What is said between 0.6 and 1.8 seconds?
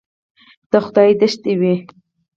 د خدای دښتې وې.